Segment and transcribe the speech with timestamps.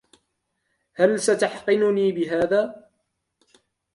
[0.93, 2.85] هل ستحقنني بهذا؟